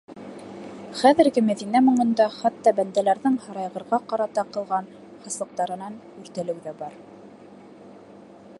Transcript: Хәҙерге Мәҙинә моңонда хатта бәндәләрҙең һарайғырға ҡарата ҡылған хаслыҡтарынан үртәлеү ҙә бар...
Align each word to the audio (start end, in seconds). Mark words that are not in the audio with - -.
Хәҙерге 1.01 1.43
Мәҙинә 1.49 1.81
моңонда 1.89 2.27
хатта 2.37 2.73
бәндәләрҙең 2.79 3.37
һарайғырға 3.45 4.01
ҡарата 4.13 4.47
ҡылған 4.57 4.89
хаслыҡтарынан 5.27 6.01
үртәлеү 6.23 6.61
ҙә 6.65 6.77
бар... 6.81 6.97